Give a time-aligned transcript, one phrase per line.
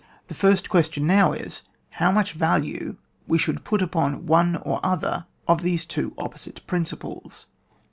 [0.29, 2.95] The first question now is, how much value
[3.27, 7.45] we should put upon one or other of these two opposite principles